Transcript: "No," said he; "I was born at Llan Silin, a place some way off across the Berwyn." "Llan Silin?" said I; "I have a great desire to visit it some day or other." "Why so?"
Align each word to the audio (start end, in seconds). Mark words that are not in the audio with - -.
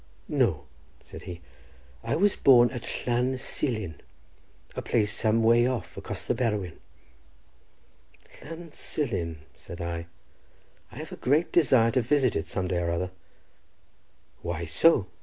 "No," 0.27 0.65
said 1.03 1.21
he; 1.25 1.41
"I 2.03 2.15
was 2.15 2.35
born 2.35 2.71
at 2.71 3.05
Llan 3.05 3.37
Silin, 3.37 4.01
a 4.75 4.81
place 4.81 5.13
some 5.13 5.43
way 5.43 5.67
off 5.67 5.95
across 5.95 6.25
the 6.25 6.33
Berwyn." 6.33 6.79
"Llan 8.43 8.71
Silin?" 8.71 9.41
said 9.55 9.79
I; 9.79 10.07
"I 10.91 10.95
have 10.97 11.11
a 11.11 11.17
great 11.17 11.51
desire 11.51 11.91
to 11.91 12.01
visit 12.01 12.35
it 12.35 12.47
some 12.47 12.67
day 12.67 12.79
or 12.79 12.89
other." 12.89 13.11
"Why 14.41 14.65
so?" 14.65 15.05